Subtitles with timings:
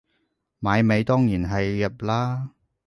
[0.63, 2.49] 買米當然係入喇